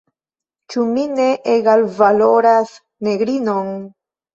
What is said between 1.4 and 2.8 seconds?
egalvaloras